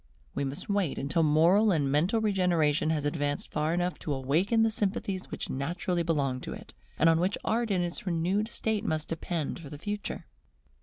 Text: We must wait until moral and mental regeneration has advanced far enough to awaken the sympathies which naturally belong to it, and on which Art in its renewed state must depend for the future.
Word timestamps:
We 0.33 0.43
must 0.43 0.67
wait 0.67 0.97
until 0.97 1.21
moral 1.21 1.71
and 1.71 1.91
mental 1.91 2.19
regeneration 2.19 2.89
has 2.89 3.05
advanced 3.05 3.51
far 3.51 3.71
enough 3.71 3.99
to 3.99 4.13
awaken 4.15 4.63
the 4.63 4.71
sympathies 4.71 5.29
which 5.29 5.47
naturally 5.47 6.01
belong 6.01 6.41
to 6.41 6.53
it, 6.53 6.73
and 6.97 7.07
on 7.07 7.19
which 7.19 7.37
Art 7.43 7.69
in 7.69 7.83
its 7.83 8.07
renewed 8.07 8.47
state 8.47 8.83
must 8.83 9.09
depend 9.09 9.59
for 9.59 9.69
the 9.69 9.77
future. 9.77 10.25